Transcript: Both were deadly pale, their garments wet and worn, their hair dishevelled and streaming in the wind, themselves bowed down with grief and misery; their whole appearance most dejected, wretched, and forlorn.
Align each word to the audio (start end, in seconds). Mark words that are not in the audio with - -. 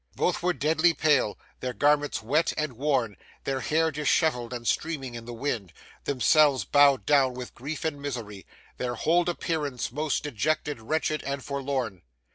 Both 0.15 0.41
were 0.41 0.51
deadly 0.53 0.95
pale, 0.95 1.37
their 1.59 1.73
garments 1.73 2.23
wet 2.23 2.53
and 2.57 2.73
worn, 2.73 3.17
their 3.43 3.59
hair 3.59 3.91
dishevelled 3.91 4.51
and 4.51 4.67
streaming 4.67 5.13
in 5.13 5.25
the 5.25 5.31
wind, 5.33 5.73
themselves 6.05 6.65
bowed 6.65 7.05
down 7.05 7.35
with 7.35 7.53
grief 7.53 7.85
and 7.85 8.01
misery; 8.01 8.47
their 8.77 8.95
whole 8.95 9.29
appearance 9.29 9.91
most 9.91 10.23
dejected, 10.23 10.81
wretched, 10.81 11.21
and 11.21 11.43
forlorn. 11.45 12.01